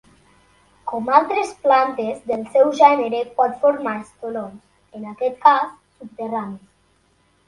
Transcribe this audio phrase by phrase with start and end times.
[0.91, 4.63] Com altres plantes del seu gènere, pot formar estolons,
[5.01, 6.65] en aquest cas subterranis.